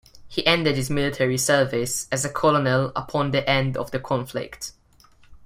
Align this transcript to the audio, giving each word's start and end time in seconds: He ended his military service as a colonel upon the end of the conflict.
He 0.27 0.43
ended 0.47 0.77
his 0.77 0.89
military 0.89 1.37
service 1.37 2.07
as 2.11 2.25
a 2.25 2.33
colonel 2.33 2.91
upon 2.95 3.29
the 3.29 3.47
end 3.47 3.77
of 3.77 3.91
the 3.91 3.99
conflict. 3.99 4.71